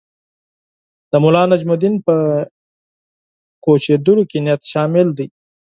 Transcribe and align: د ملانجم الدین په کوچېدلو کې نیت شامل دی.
د 1.11 1.13
ملانجم 1.23 1.69
الدین 1.73 1.95
په 2.07 2.15
کوچېدلو 3.63 4.23
کې 4.29 4.37
نیت 4.45 4.61
شامل 4.71 5.07
دی. 5.17 5.27